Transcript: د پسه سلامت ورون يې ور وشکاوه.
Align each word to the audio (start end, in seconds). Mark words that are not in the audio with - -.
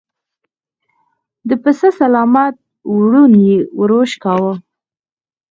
د 1.49 1.51
پسه 1.63 1.89
سلامت 1.99 2.55
ورون 2.93 3.31
يې 3.45 3.57
ور 3.79 3.91
وشکاوه. 3.97 4.53